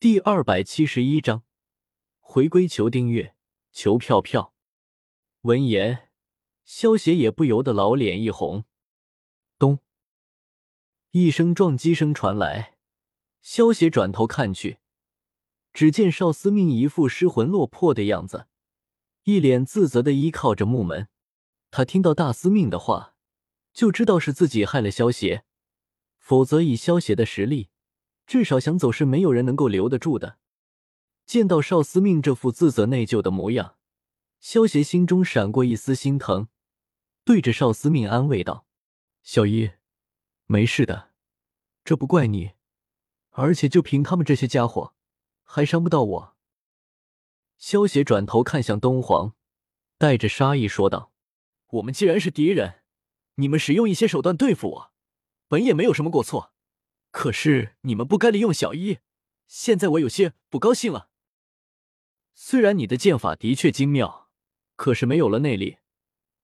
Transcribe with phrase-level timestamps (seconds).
[0.00, 1.42] 第二百七十一章，
[2.20, 3.34] 回归求订阅，
[3.70, 4.54] 求票票。
[5.42, 6.08] 闻言，
[6.64, 8.64] 萧邪也不由得老脸一红。
[9.58, 9.80] 咚，
[11.10, 12.78] 一声撞击声传来，
[13.42, 14.78] 萧邪转头看去，
[15.74, 18.46] 只见邵思命一副失魂落魄的样子，
[19.24, 21.08] 一脸自责的依靠着木门。
[21.70, 23.14] 他听到大司命的话，
[23.74, 25.44] 就知道是自己害了萧邪，
[26.16, 27.68] 否则以萧邪的实力。
[28.30, 30.38] 至少想走是没有人能够留得住的。
[31.26, 33.74] 见到邵司命这副自责内疚的模样，
[34.38, 36.46] 萧邪心中闪过一丝心疼，
[37.24, 38.66] 对着邵司命安慰道
[39.24, 39.72] ：“小一，
[40.46, 41.10] 没事的，
[41.84, 42.52] 这不怪你，
[43.30, 44.94] 而且就凭他们这些家伙，
[45.42, 46.36] 还伤不到我。”
[47.58, 49.34] 萧邪转头看向东皇，
[49.98, 51.12] 带着杀意说道
[51.70, 52.82] ：“我们既然是敌人，
[53.34, 54.92] 你们使用一些手段对付我，
[55.48, 56.52] 本也没有什么过错。”
[57.10, 58.98] 可是你们不该利用小一，
[59.46, 61.08] 现在我有些不高兴了。
[62.34, 64.30] 虽然你的剑法的确精妙，
[64.76, 65.78] 可是没有了内力，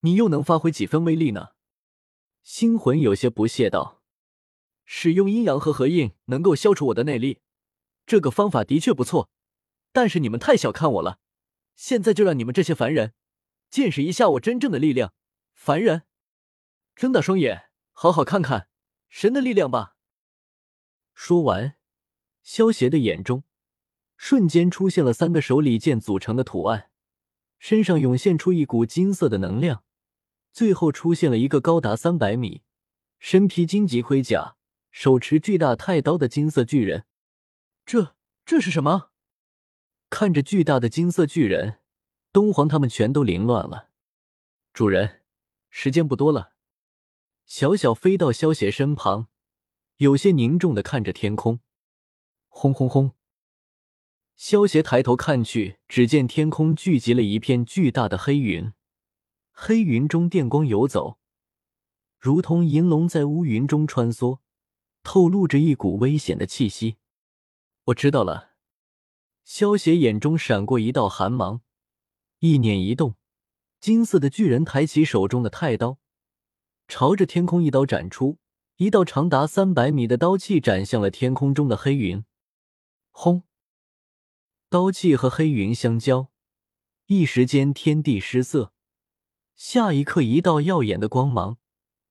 [0.00, 1.50] 你又能发挥几分威力呢？
[2.42, 4.02] 星魂有些不屑道
[4.84, 7.40] ：“使用阴阳和合印能够消除我的内力，
[8.06, 9.30] 这个方法的确不错，
[9.92, 11.20] 但是你们太小看我了。
[11.76, 13.14] 现在就让你们这些凡人
[13.70, 15.12] 见识一下我真正的力量。
[15.54, 16.02] 凡人，
[16.96, 18.68] 睁大双眼，好好看看
[19.08, 19.94] 神的力量吧。”
[21.20, 21.74] 说完，
[22.44, 23.42] 萧邪的眼中
[24.16, 26.92] 瞬间出现了三个手里剑组成的图案，
[27.58, 29.82] 身上涌现出一股金色的能量，
[30.52, 32.62] 最后出现了一个高达三百米、
[33.18, 34.54] 身披荆棘盔甲、
[34.92, 37.04] 手持巨大太刀的金色巨人。
[37.84, 38.14] 这
[38.46, 39.10] 这是什么？
[40.08, 41.80] 看着巨大的金色巨人，
[42.32, 43.90] 东皇他们全都凌乱了。
[44.72, 45.22] 主人，
[45.68, 46.52] 时间不多了。
[47.44, 49.26] 小小飞到萧邪身旁。
[49.98, 51.58] 有些凝重的看着天空，
[52.46, 53.14] 轰轰轰！
[54.36, 58.72] 萧邪抬头看去，只见天空聚集了一片巨大的黑云，
[59.50, 61.18] 黑云中电光游走，
[62.16, 64.38] 如同银龙在乌云中穿梭，
[65.02, 66.98] 透露着一股危险的气息。
[67.86, 68.50] 我知道了。
[69.42, 71.62] 萧邪眼中闪过一道寒芒，
[72.38, 73.16] 意念一动，
[73.80, 75.98] 金色的巨人抬起手中的太刀，
[76.86, 78.38] 朝着天空一刀斩出。
[78.78, 82.24] 一道长达三百米的刀气斩向了天空中的黑云，
[83.10, 83.42] 轰！
[84.68, 86.30] 刀气和黑云相交，
[87.06, 88.72] 一时间天地失色。
[89.56, 91.58] 下一刻，一道耀眼的光芒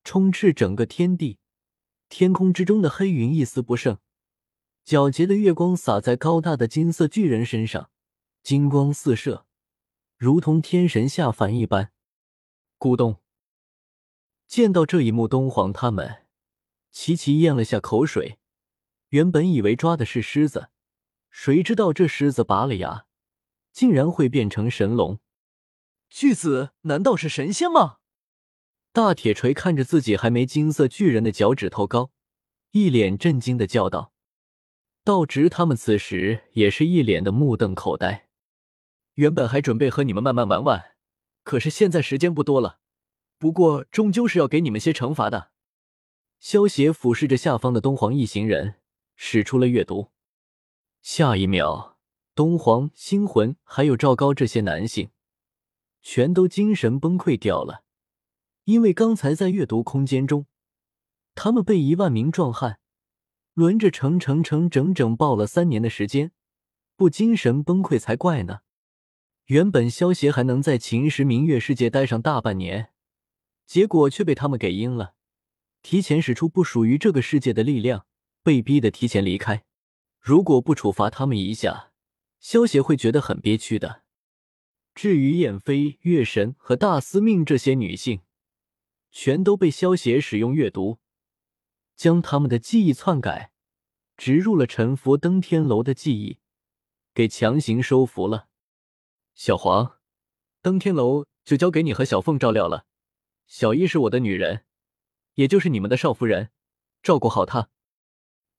[0.03, 1.39] 充斥整个天地，
[2.09, 3.99] 天空之中的黑云一丝不剩。
[4.85, 7.89] 皎洁的月光洒在高大的金色巨人身上，
[8.43, 9.45] 金光四射，
[10.17, 11.93] 如同天神下凡一般。
[12.77, 13.21] 咕咚！
[14.49, 16.26] 见到这一幕，东皇他们。
[16.99, 18.39] 齐齐咽了下口水，
[19.09, 20.69] 原本以为抓的是狮子，
[21.29, 23.05] 谁知道这狮子拔了牙，
[23.71, 25.19] 竟然会变成神龙。
[26.09, 27.97] 巨子难道是神仙吗？
[28.91, 32.09] 大铁锤看着自己还没金色巨人的脚趾头高，
[32.71, 34.11] 一脸震惊的叫道。
[35.03, 38.27] 道直他们此时也是一脸的目瞪口呆。
[39.13, 40.95] 原本还准备和你们慢慢玩玩，
[41.43, 42.79] 可是现在时间不多了。
[43.37, 45.51] 不过终究是要给你们些惩罚的。
[46.39, 48.75] 萧邪俯视着下方的东皇一行人，
[49.15, 50.11] 使出了阅读。
[51.01, 51.97] 下一秒，
[52.35, 55.09] 东皇、星魂还有赵高这些男性，
[56.01, 57.83] 全都精神崩溃掉了。
[58.65, 60.45] 因为刚才在阅读空间中，
[61.33, 62.79] 他们被一万名壮汉
[63.53, 66.31] 轮着成成成整整抱了三年的时间，
[66.95, 68.59] 不精神崩溃才怪呢。
[69.45, 72.91] 原本萧邪还能在秦时明月世界待上大半年，
[73.65, 75.15] 结果却被他们给阴了。
[75.87, 78.05] 提前使出不属于这个世界的力量，
[78.43, 79.63] 被逼的提前离开。
[80.19, 81.93] 如果不处罚他们一下，
[82.41, 84.03] 萧协会觉得很憋屈的。
[84.93, 88.19] 至于燕飞、月神和大司命这些女性，
[89.11, 90.99] 全都被萧协使用阅读，
[91.95, 93.53] 将他们的记忆篡改，
[94.17, 96.39] 植入了沉浮登天楼的记忆，
[97.13, 98.49] 给强行收服了。
[99.33, 99.99] 小黄，
[100.61, 102.85] 登天楼就交给你和小凤照料了。
[103.45, 104.65] 小一是我的女人。
[105.37, 106.49] 也就是你们的少夫人，
[107.03, 107.69] 照顾好她。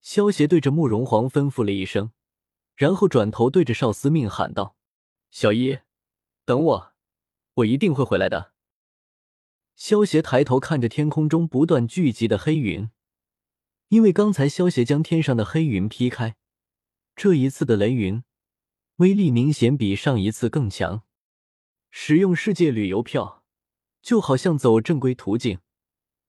[0.01, 2.13] 萧协对着慕容皇吩咐了一声，
[2.77, 4.77] 然后转头对着少司命喊道
[5.31, 5.81] ：“小一，
[6.45, 6.93] 等我，
[7.55, 8.53] 我一定会回来的。”
[9.75, 12.89] 萧协抬头看着天空中不断聚集的黑云，
[13.89, 16.37] 因为刚才萧协将天上的黑云劈开，
[17.17, 18.23] 这一次的雷云
[18.97, 21.03] 威力明显比上一次更强。
[21.91, 23.43] 使用世界旅游票，
[24.01, 25.59] 就好像走正规途径。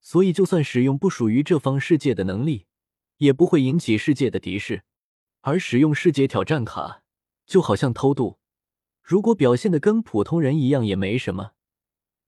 [0.02, 2.66] 所以，就算使用不属于这方世界的能力，
[3.18, 4.84] 也不会引起世界的敌视。
[5.42, 7.04] 而使用世界挑战卡，
[7.46, 8.40] 就好像偷渡。
[9.02, 11.52] 如果表现的跟普通人一样也没什么，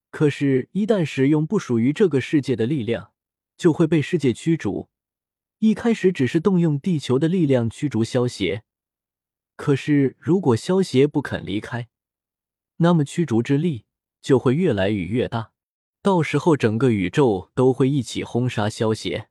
[0.09, 3.12] 可是，一旦使用不属于这个世界的力量，
[3.57, 4.89] 就会被世界驱逐。
[5.59, 8.63] 一开始只是动用地球的力量驱逐萧协，
[9.56, 11.89] 可是如果萧协不肯离开，
[12.77, 13.85] 那么驱逐之力
[14.21, 15.50] 就会越来越越大，
[16.01, 19.30] 到时候整个宇宙都会一起轰杀萧协。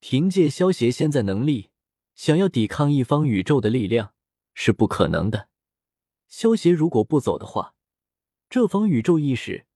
[0.00, 1.70] 凭借萧协现在能力，
[2.14, 4.12] 想要抵抗一方宇宙的力量
[4.52, 5.48] 是不可能的。
[6.26, 7.74] 萧协如果不走的话，
[8.50, 9.66] 这方宇宙意识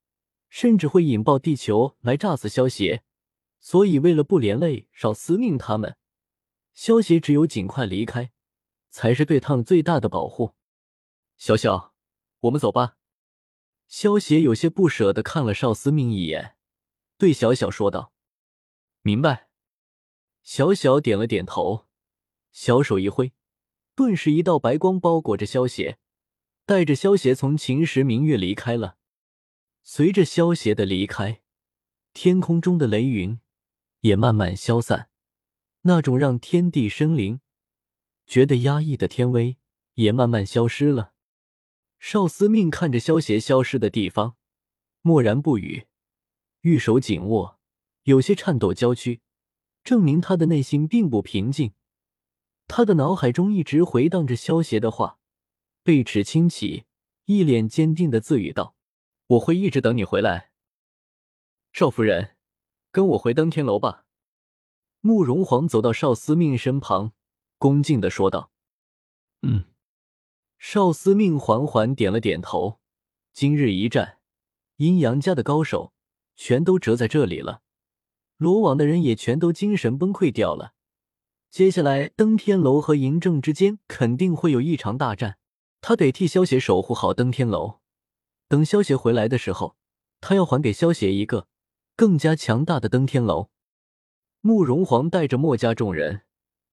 [0.48, 3.04] 甚至会引爆地球来炸死萧协。
[3.60, 5.96] 所以，为了不连累少司命他们，
[6.72, 8.32] 萧协只有尽快离开，
[8.88, 10.54] 才是对他们最大的保护。
[11.36, 11.94] 小小，
[12.40, 12.96] 我们走吧。
[13.90, 16.56] 萧协有些不舍的看了少司命一眼，
[17.18, 18.14] 对小小说道
[19.02, 19.48] ：“明白。”
[20.42, 21.88] 小小点了点头，
[22.52, 23.32] 小手一挥，
[23.94, 25.98] 顿时一道白光包裹着萧协，
[26.64, 28.96] 带着萧协从秦时明月离开了。
[29.82, 31.42] 随着萧协的离开，
[32.14, 33.38] 天空中的雷云。
[34.02, 35.10] 也慢慢消散，
[35.82, 37.42] 那种让天地生灵
[38.26, 39.58] 觉得压抑的天威
[39.96, 41.12] 也慢慢消失了。
[42.00, 44.34] 少司命看着萧邪消失的地方，
[45.02, 45.86] 默然不语，
[46.62, 47.58] 玉手紧握，
[48.04, 49.20] 有些颤抖娇躯，
[49.84, 51.74] 证明他的内心并不平静。
[52.66, 55.18] 他的脑海中一直回荡着萧邪的话，
[55.82, 56.84] 背齿轻启，
[57.26, 58.74] 一脸坚定的自语道
[59.28, 60.52] ：“我会一直等你回来，
[61.72, 62.36] 少夫人。”
[62.90, 64.04] 跟我回登天楼吧。
[65.00, 67.12] 慕容皇走到少司命身旁，
[67.58, 68.50] 恭敬的说道
[69.42, 69.66] ：“嗯。”
[70.62, 72.80] 少司命缓缓点了点头。
[73.32, 74.18] 今日一战，
[74.76, 75.94] 阴阳家的高手
[76.36, 77.62] 全都折在这里了，
[78.36, 80.74] 罗网的人也全都精神崩溃掉了。
[81.50, 85.38] 接下来，登天楼和嬴政之间肯定会有一场大战。
[85.80, 87.80] 他得替萧协守护好登天楼。
[88.46, 89.76] 等萧协回来的时候，
[90.20, 91.48] 他要还给萧协一个。
[91.96, 93.48] 更加强大的登天楼，
[94.42, 96.22] 慕容皇带着墨家众人，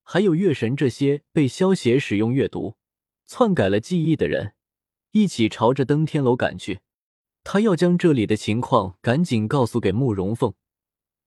[0.03, 2.75] 还有月神这些被萧邪使用阅读
[3.27, 4.55] 篡改了记忆的人，
[5.11, 6.79] 一起朝着登天楼赶去。
[7.43, 10.53] 他要将这里的情况赶紧告诉给慕容凤。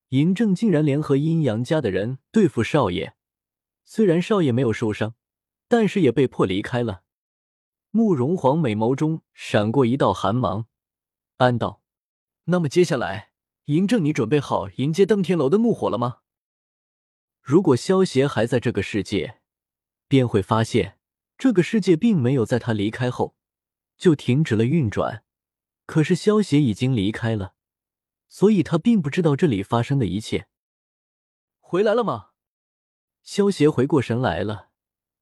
[0.09, 3.15] 嬴政竟然联合阴阳家的人对付少爷，
[3.85, 5.15] 虽然少爷没有受伤，
[5.69, 7.03] 但是也被迫离开了。
[7.91, 10.67] 慕容皇美眸中闪过一道寒芒，
[11.37, 11.83] 暗道
[12.47, 13.31] ：“那么接下来。”
[13.67, 16.19] 嬴政，你准备好迎接登天楼的怒火了吗？
[17.41, 19.41] 如果萧协还在这个世界，
[20.09, 20.99] 便会发现
[21.41, 23.35] 这个世界并没有在他离开后
[23.97, 25.25] 就停止了运转。
[25.87, 27.55] 可是萧协已经离开了，
[28.29, 30.49] 所以他并不知道这里发生的一切。
[31.59, 32.33] 回来了吗？
[33.23, 34.69] 萧协回过神来了，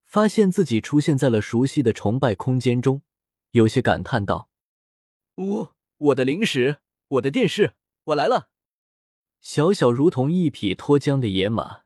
[0.05, 3.03] 发现自己出现在了熟悉的崇拜空间中，
[3.53, 4.51] 有些感叹道
[5.39, 5.69] ：“呜，
[5.99, 7.75] 我的零食，我的电视。”
[8.07, 8.49] 我来了，
[9.41, 11.83] 小小如同一匹脱缰的野马，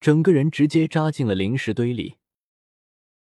[0.00, 2.16] 整个人直接扎进了零食堆里。